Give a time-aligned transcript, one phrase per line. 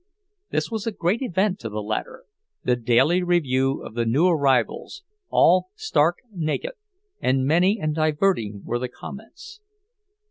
[0.49, 5.67] This was a great event to the latter—the daily review of the new arrivals, all
[5.75, 6.73] stark naked,
[7.19, 9.61] and many and diverting were the comments.